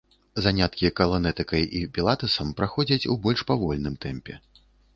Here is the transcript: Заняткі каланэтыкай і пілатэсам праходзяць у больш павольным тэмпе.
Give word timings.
Заняткі 0.45 0.89
каланэтыкай 0.99 1.67
і 1.81 1.83
пілатэсам 1.99 2.55
праходзяць 2.63 3.07
у 3.15 3.19
больш 3.27 3.47
павольным 3.53 3.95
тэмпе. 4.07 4.33